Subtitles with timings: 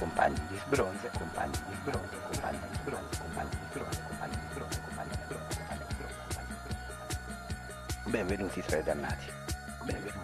[0.00, 4.80] compagni di bronzo, compagni di bronzo, compagni di bronzo, compagni di bronzo, compagni di bronzo,
[4.80, 7.18] compagni di bronzo, compagni di bronzo.
[8.08, 9.26] Benvenuti tra i dannati.
[9.84, 10.19] Benvenuti.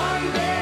[0.00, 0.59] One day.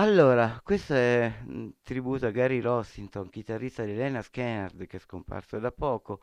[0.00, 5.00] Allora, questo è mm, un tributo a Gary Rossington, chitarrista di Lena Skynyrd che è
[5.00, 6.20] scomparso da poco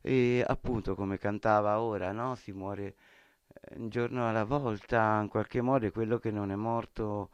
[0.00, 2.34] e appunto come cantava ora, no?
[2.34, 2.96] Si muore
[3.46, 7.30] eh, un giorno alla volta, in qualche modo è quello che non è morto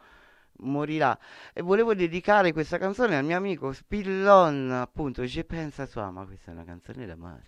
[0.59, 1.19] morirà.
[1.55, 6.27] E volevo dedicare questa canzone al mio amico Spillon, appunto, Je pensa a sua, ma
[6.27, 7.45] questa è una canzone d'amore.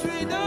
[0.00, 0.39] suis de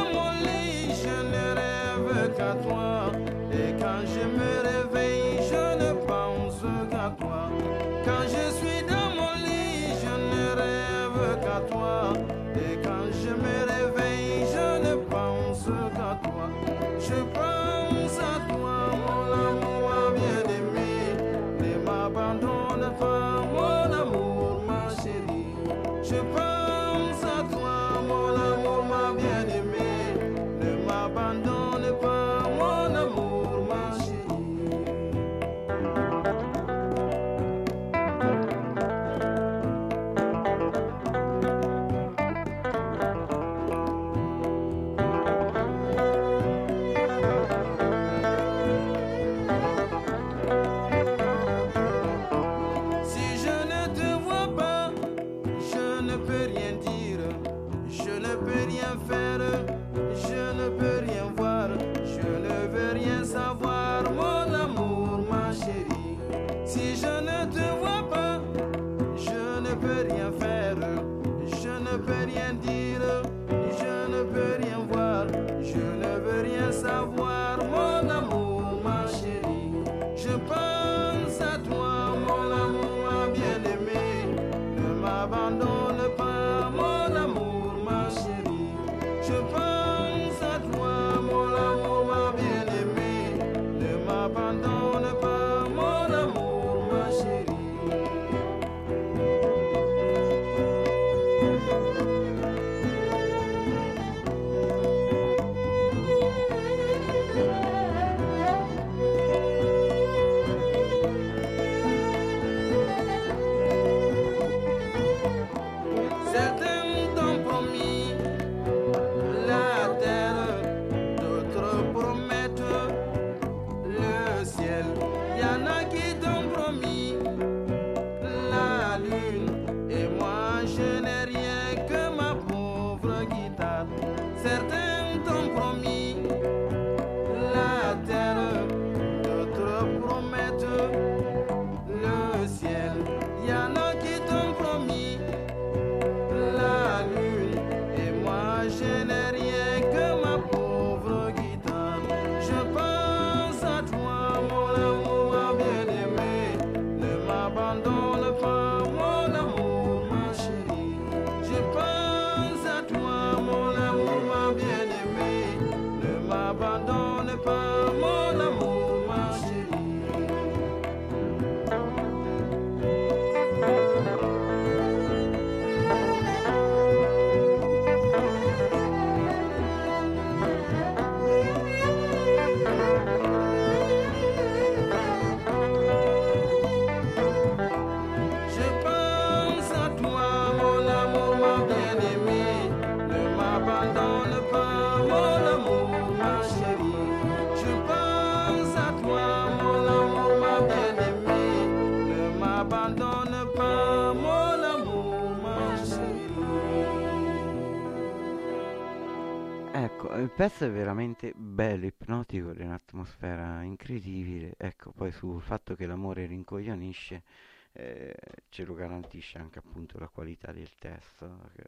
[210.44, 214.56] pezzo è veramente bello, ipnotico, di un'atmosfera incredibile.
[214.58, 217.24] Ecco, poi sul fatto che l'amore rincoglionisce
[217.72, 218.14] eh,
[218.50, 221.50] ce lo garantisce anche appunto la qualità del testo.
[221.56, 221.64] Che,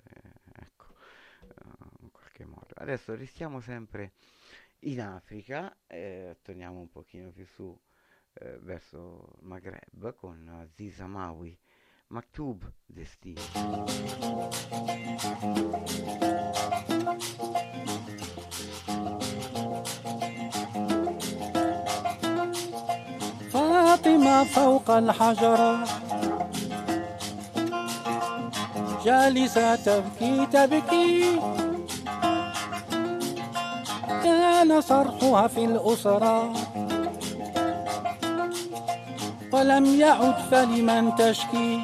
[0.60, 0.94] ecco,
[1.44, 1.54] eh,
[2.02, 2.68] in qualche modo.
[2.74, 4.12] Adesso restiamo sempre
[4.80, 7.80] in Africa, eh, torniamo un pochino più su
[8.34, 11.58] eh, verso Maghreb con Ziza Maui.
[12.08, 13.42] Maktub Destino.
[24.26, 25.84] فوق الحجرة
[29.06, 31.40] جالسة تبكي تبكي.
[34.24, 36.54] كان صرخها في الأسرة.
[39.52, 41.84] ولم يعد فلمن تشكي.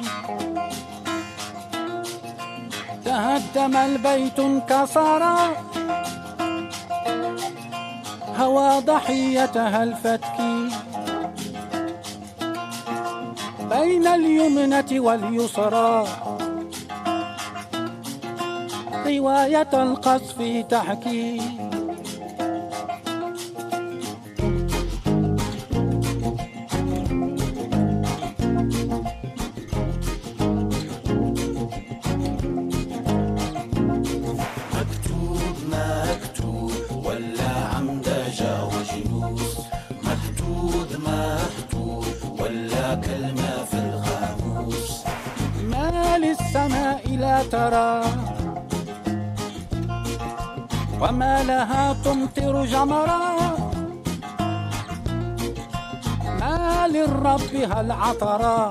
[3.04, 5.22] تهدم البيت انكسر.
[8.38, 10.38] هوى ضحيتها الفتك
[13.72, 16.06] بين اليمنة واليسرى.
[19.06, 20.38] رواية القصف
[20.70, 21.40] تحكي
[57.64, 58.70] هل عطرا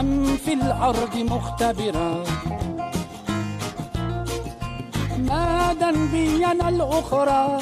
[0.00, 2.24] أم في الأرض مختبرا
[5.18, 7.58] ماذا بينا الأخرى.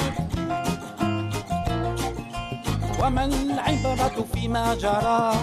[3.03, 5.33] وما العبرة فيما جرى؟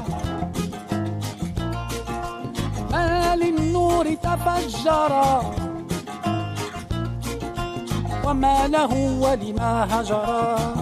[2.92, 5.54] ما للنور تفجرا
[8.24, 10.79] وما له ولما هجرا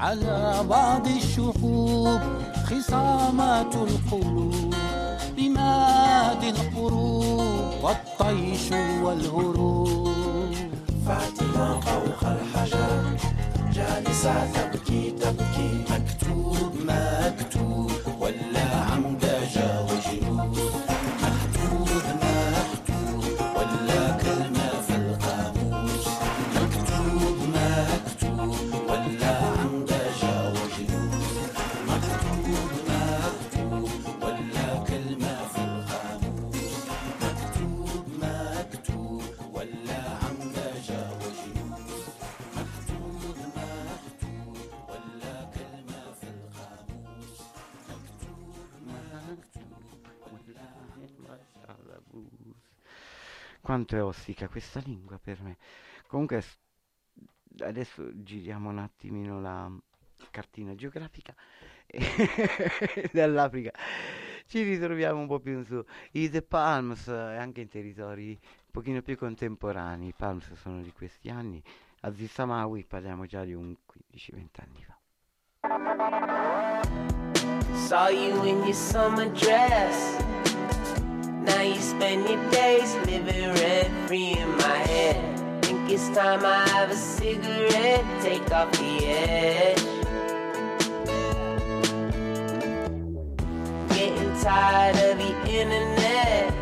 [0.00, 2.20] على بعض الشعوب
[2.66, 4.74] خصامات القلوب
[5.38, 10.08] رماد القروب والطيش والهروب.
[11.06, 13.16] فاطمة فوق الحجر
[13.72, 15.67] جالسة تبكي تبكي.
[53.88, 55.56] Quanto è ostica questa lingua per me.
[56.08, 56.44] Comunque
[57.60, 59.72] adesso giriamo un attimino la
[60.30, 61.34] cartina geografica
[63.12, 63.72] dall'Africa
[64.46, 65.82] ci ritroviamo un po' più in su.
[66.12, 70.08] I The Palms, eh, anche in territori un pochino più contemporanei.
[70.08, 71.62] I Palms sono di questi anni.
[72.00, 73.74] Aziz Samawi parliamo già di un
[74.12, 74.98] 15-20 anni fa.
[77.72, 80.27] Saw you in your summer dress.
[81.48, 85.64] Now you spend your days living rent free in my head.
[85.64, 89.82] Think it's time I have a cigarette, take off the edge.
[93.96, 96.52] Getting tired of the internet.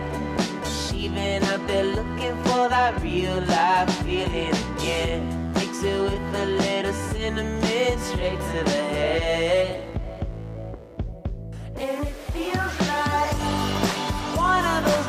[0.67, 5.53] She been up there looking for that real life feeling again.
[5.55, 9.83] Mix it with a little cinnamon straight to the head.
[11.77, 12.16] And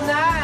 [0.08, 0.37] tonight.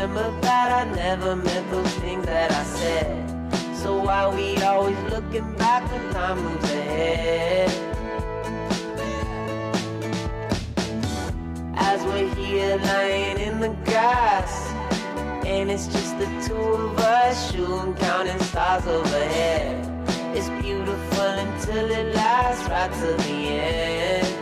[0.00, 3.52] Remember that I never meant those things that I said.
[3.76, 7.68] So why we always looking back when time moves ahead?
[11.74, 14.72] As we're here lying in the grass,
[15.44, 19.84] and it's just the two of us shooting, counting stars overhead.
[20.34, 24.39] It's beautiful until it lasts right to the end.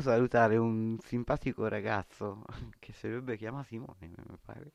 [0.00, 2.44] Salutare un simpatico ragazzo
[2.78, 4.70] che si dovrebbe chiamare Simone, mi pare.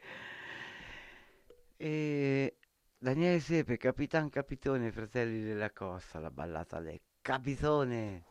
[1.77, 2.57] E
[2.97, 8.23] Daniele Sepe, Capitan Capitone, Fratelli della Costa, la ballata del Capitone.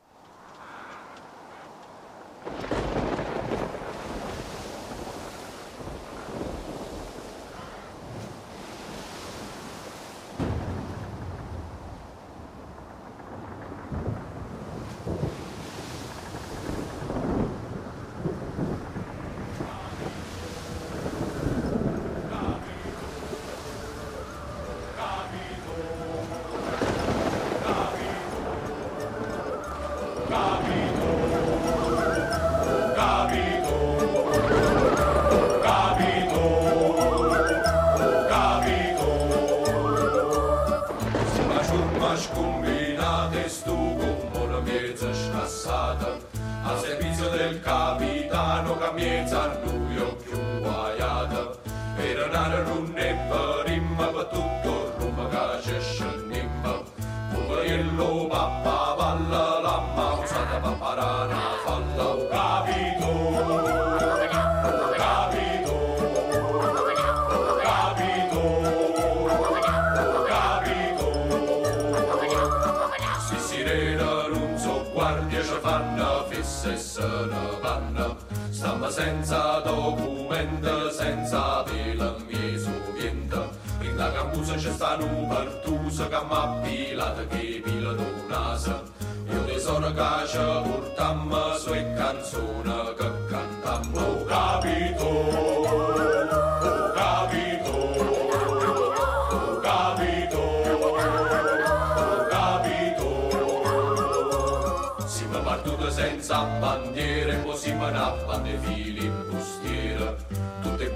[78.92, 83.40] Senza documento senza vela mieso niente
[83.80, 88.82] in la cambusa c'è sta un pertusa che m'ha pilato che pila d'unasa
[89.30, 93.11] io tesoro che ci portammo e canzone che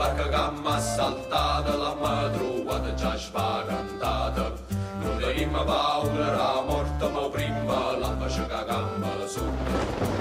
[0.06, 4.52] Barche che m'ha assaltata, l'hanno trovata già spaventata.
[5.00, 9.74] Non tenim paura la morte, ma prima la pace che gamba sotto.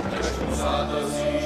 [0.10, 1.44] E scusate se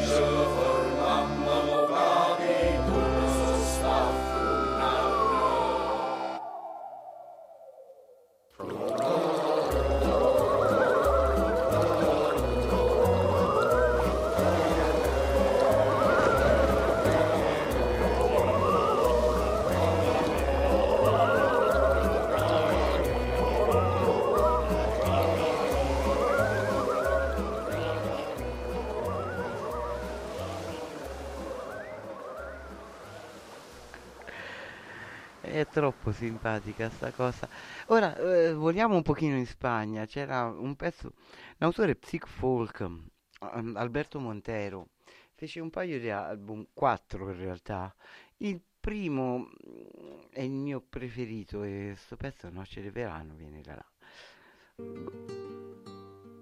[36.10, 37.48] troppo simpatica sta cosa.
[37.88, 40.06] Ora, eh, voliamo un pochino in Spagna.
[40.06, 41.13] C'era un pezzo,
[41.58, 44.89] un autore psych folk, um, Alberto Montero,
[45.36, 47.93] fece un paio di album, quattro in realtà.
[48.38, 53.76] Il primo mm, è il mio preferito e sto pezzo Noce di Verano viene da
[53.76, 53.86] là.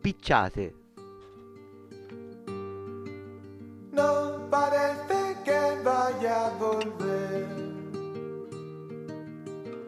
[0.01, 0.85] Picciate.
[3.91, 7.36] No parece que vaya a volver.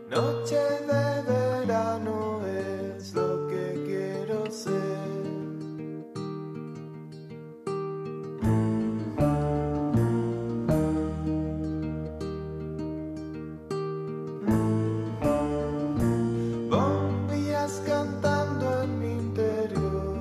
[0.09, 4.97] Noche de verano es lo que quiero ser.
[16.71, 20.19] Bombillas cantando en mi interior.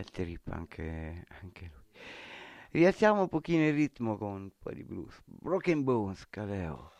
[0.00, 2.00] Bel trip anche, anche lui.
[2.70, 5.20] Rialziamo un pochino il ritmo con un po' di blues.
[5.24, 6.92] Broken Bones, Caleo.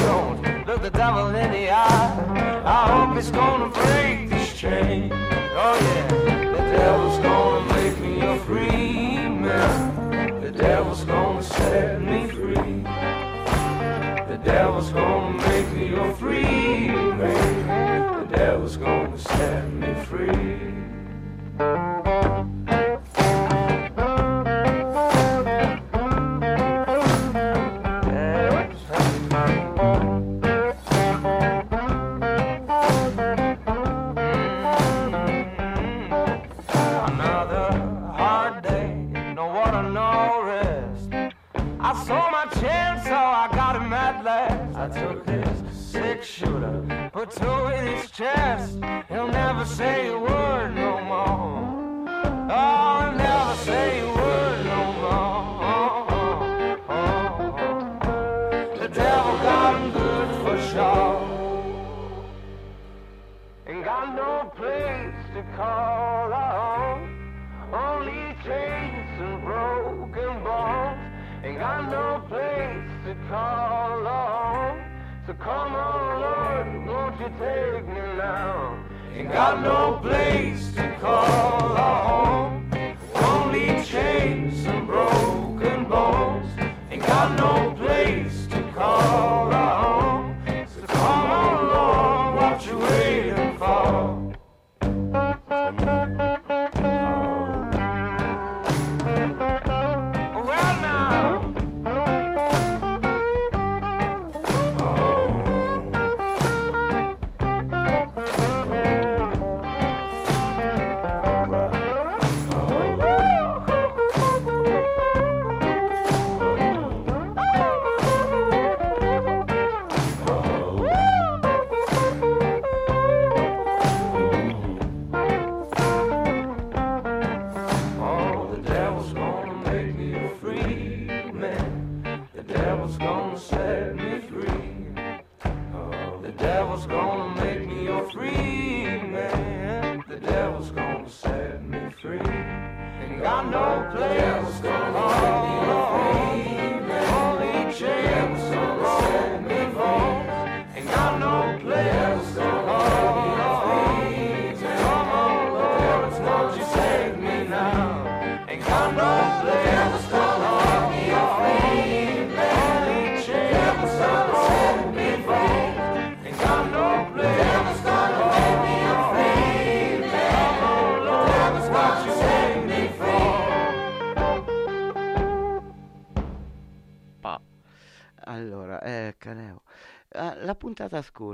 [0.00, 2.62] Stones, look the devil in the eye.
[2.64, 5.10] I hope it's gonna break this chain.
[5.12, 6.06] Oh yeah,
[6.56, 10.40] the devil's gonna make me a free man.
[10.40, 12.82] The devil's gonna set me free.
[14.30, 16.45] The devil's gonna make me a free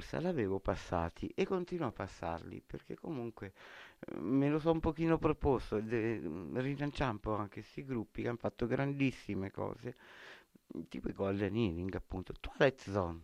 [0.02, 3.52] corsa l'avevo passati e continuo a passarli perché comunque
[4.00, 6.20] eh, me lo so un pochino proposto, de,
[6.54, 9.96] rilanciamo anche questi gruppi che hanno fatto grandissime cose,
[10.88, 13.22] tipo i Golden Earring appunto, Twilight Zone.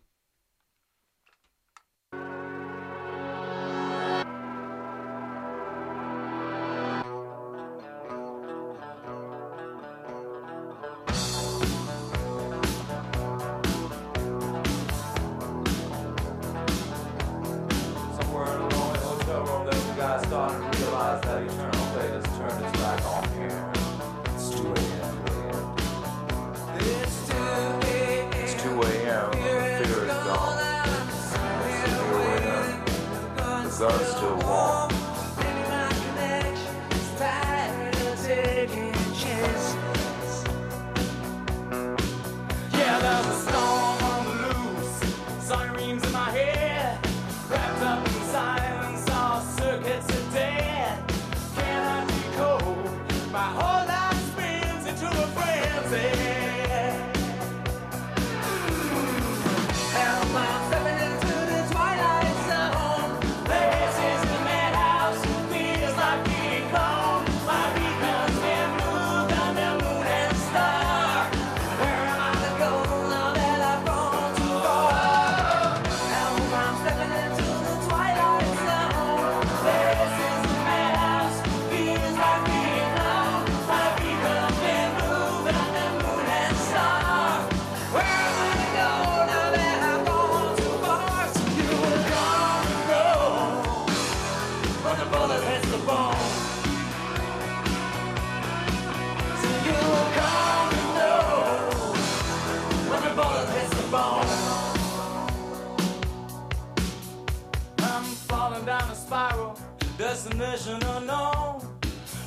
[110.18, 111.60] destination unknown.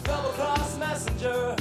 [0.03, 1.60] Double cross messenger.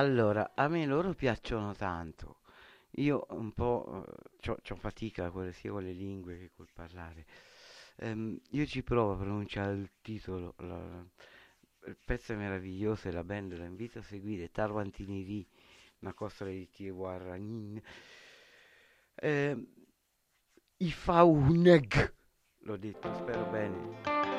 [0.00, 2.38] Allora, a me loro piacciono tanto.
[2.92, 4.06] Io un po'
[4.46, 7.26] ho fatica sia con le lingue che col parlare.
[7.96, 11.04] Ehm, io ci provo a pronunciare il titolo, la-
[11.86, 15.46] il pezzo è meraviglioso e la band la invito a seguire, Tarwantini Ri,
[15.98, 17.82] una cosa di Tiwarranin.
[19.16, 19.66] Ehm,
[20.78, 22.14] I Fauneg,
[22.60, 24.29] l'ho detto, spero bene.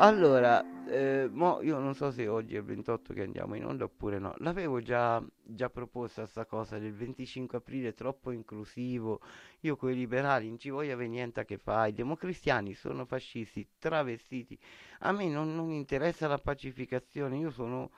[0.00, 3.82] Allora, eh, mo io non so se oggi è il 28 che andiamo in onda
[3.84, 4.32] oppure no.
[4.38, 9.20] L'avevo già, già proposta sta cosa del 25 aprile troppo inclusivo.
[9.60, 11.90] Io con i liberali non ci voglio avere niente a che fare.
[11.90, 14.56] I democristiani sono fascisti travestiti.
[15.00, 17.36] A me non, non interessa la pacificazione.
[17.38, 17.90] Io sono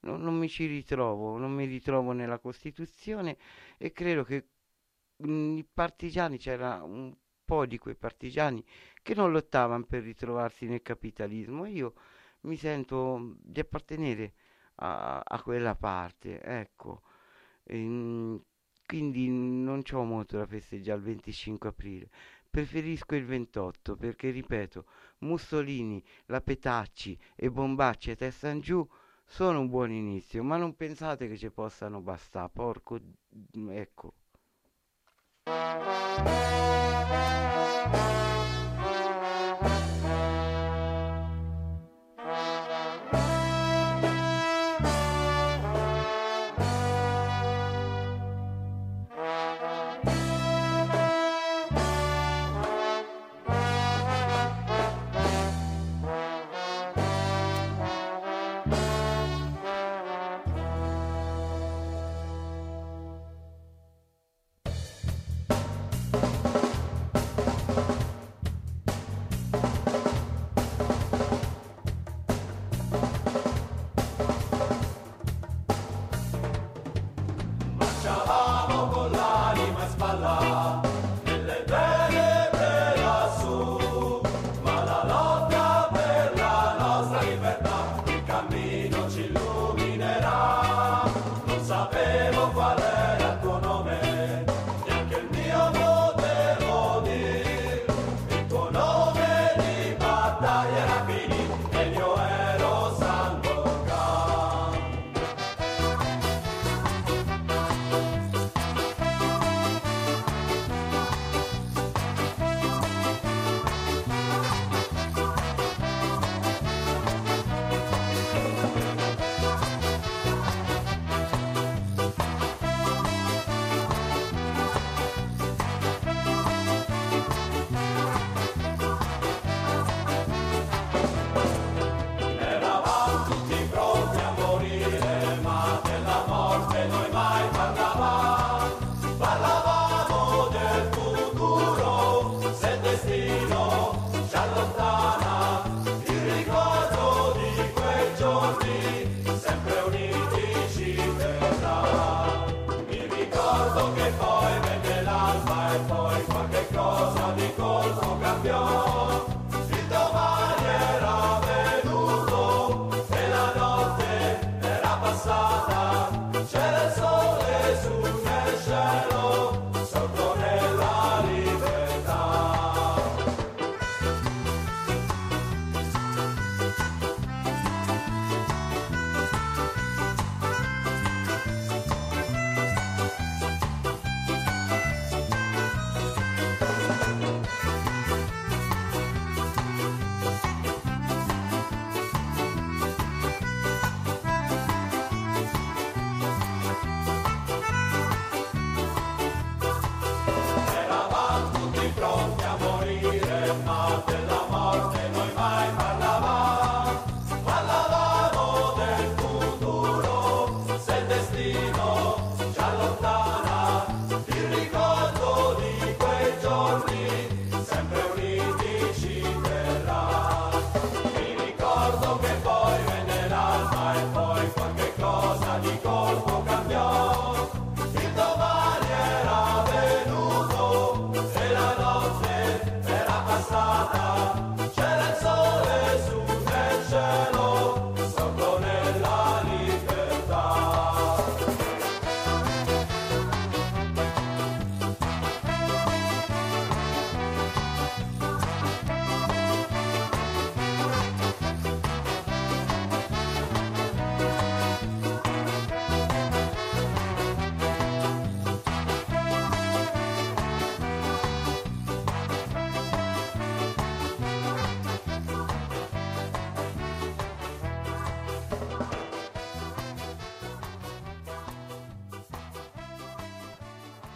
[0.00, 3.36] non, non mi ci ritrovo, non mi ritrovo nella Costituzione
[3.78, 4.46] e credo che
[5.16, 7.12] mh, i partigiani c'era un
[7.48, 8.62] po' di quei partigiani
[9.02, 11.64] che non lottavano per ritrovarsi nel capitalismo.
[11.66, 11.94] Io
[12.42, 14.34] mi sento di appartenere
[14.76, 17.02] a, a quella parte, ecco.
[17.64, 18.42] Ehm,
[18.86, 22.08] quindi non c'ho molto da festeggiare il 25 aprile.
[22.50, 24.84] Preferisco il 28 perché, ripeto,
[25.20, 28.86] Mussolini, la Petacci e Bombacci e testa in giù
[29.24, 32.98] sono un buon inizio, ma non pensate che ci possano bastare, porco,
[33.70, 34.14] ecco.
[35.48, 35.86] Thank
[38.22, 38.27] you.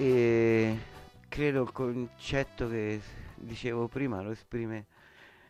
[0.05, 0.78] E
[1.28, 3.00] credo il concetto che
[3.36, 4.86] dicevo prima lo esprime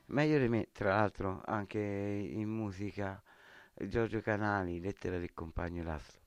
[0.08, 3.18] Meglio di me, tra l'altro, anche in musica,
[3.72, 6.20] Giorgio Canali, Lettera del compagno Laszlo.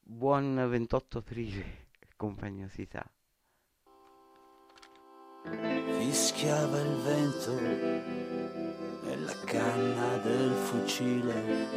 [0.00, 3.04] Buon 28 aprile, compagnosità.
[5.98, 7.60] Fischiava il vento
[9.02, 11.68] nella canna del fucile,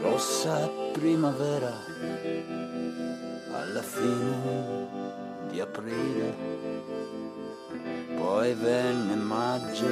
[0.00, 2.93] rossa primavera
[3.64, 4.88] alla fine
[5.48, 6.36] di aprile.
[8.16, 9.88] Poi venne maggio,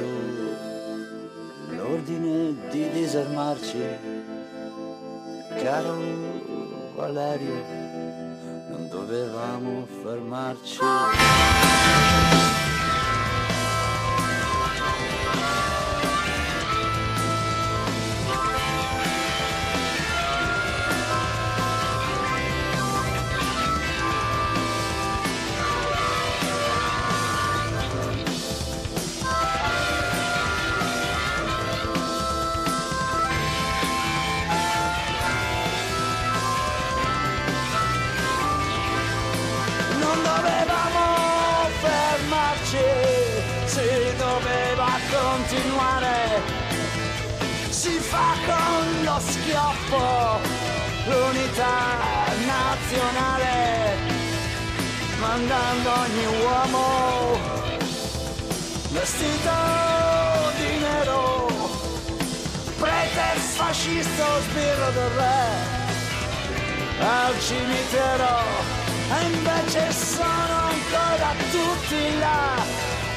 [1.69, 3.83] l'ordine di disarmarci.
[5.57, 5.97] Caro
[6.95, 7.65] Valerio,
[8.69, 10.79] non dovevamo fermarci.
[42.73, 42.79] Fermarci,
[43.65, 46.41] si doveva continuare.
[47.69, 50.39] Si fa con lo schioppo
[51.05, 51.75] l'unità
[52.45, 53.97] nazionale,
[55.19, 57.61] mandando ogni uomo
[58.91, 59.51] vestito
[60.57, 61.47] di nero,
[62.77, 65.81] prete fascista o sbirro del re
[66.99, 68.37] al cimitero
[69.11, 72.61] e invece sono ancora tutti là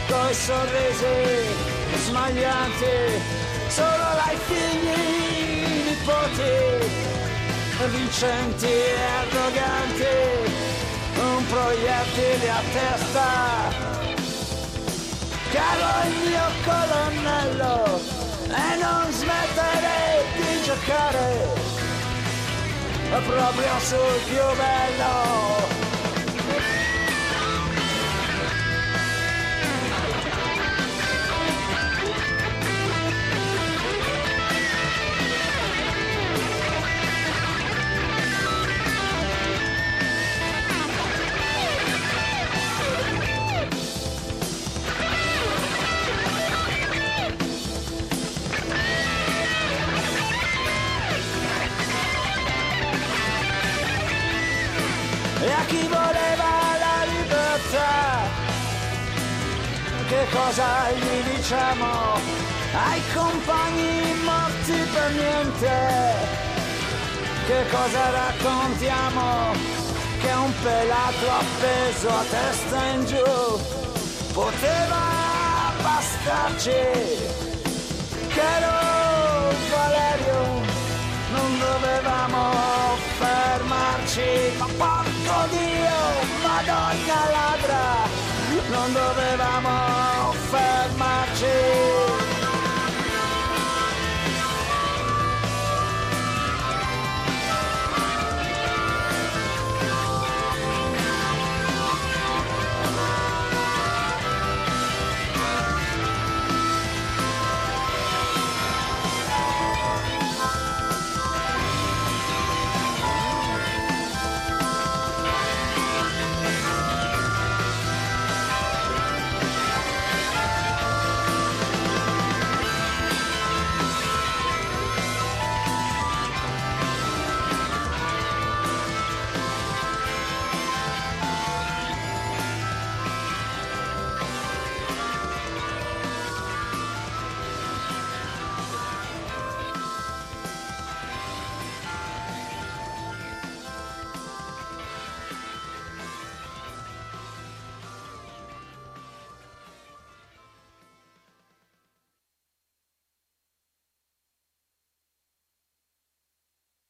[0.08, 1.16] coi sorrisi
[2.04, 2.96] smaglianti
[3.68, 6.54] solo dai figli nipoti
[7.88, 10.16] vincenti e arroganti
[11.16, 13.28] un proiettile a testa
[15.52, 18.00] caro il mio colonnello
[18.48, 21.64] e non smettere di giocare
[23.08, 25.65] proprio sul più bello.
[60.30, 65.74] cosa gli diciamo ai compagni morti per niente.
[67.46, 69.52] Che cosa raccontiamo?
[70.20, 73.24] Che un pelato appeso a testa in giù
[74.32, 75.02] poteva
[75.80, 77.44] bastarci.
[78.34, 80.60] Caro Valerio,
[81.32, 82.50] non dovevamo
[83.18, 85.98] fermarci, ma porco Dio,
[86.42, 88.08] Madonna ladra,
[88.68, 89.95] non dovevamo
[91.42, 91.85] watching.